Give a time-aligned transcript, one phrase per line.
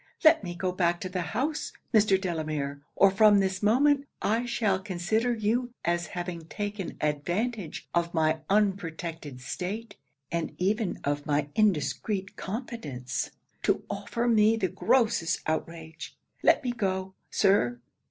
[0.23, 2.19] Let me go back to the house, Mr.
[2.19, 8.39] Delamere; or from this moment I shall consider you as having taken advantage of my
[8.49, 9.95] unprotected state,
[10.31, 13.29] and even of my indiscreet confidence,
[13.61, 16.17] to offer me the grossest outrage.
[16.41, 17.79] Let me go, Sir!'